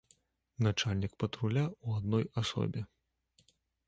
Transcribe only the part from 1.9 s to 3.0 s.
адной асобе.